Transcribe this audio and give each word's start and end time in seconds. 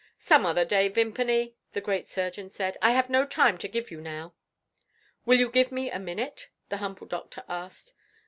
"Some 0.17 0.47
other 0.47 0.65
day, 0.65 0.87
Vimpany," 0.89 1.53
the 1.73 1.79
great 1.81 2.07
surgeon 2.07 2.49
said; 2.49 2.75
"I 2.81 2.89
have 2.89 3.07
no 3.07 3.23
time 3.23 3.59
to 3.59 3.67
give 3.67 3.91
you 3.91 4.01
now." 4.01 4.33
"Will 5.27 5.37
you 5.37 5.47
give 5.51 5.71
me 5.71 5.91
a 5.91 5.99
minute?" 5.99 6.49
the 6.69 6.77
humble 6.77 7.05
doctor 7.05 7.43
asked. 7.47 7.93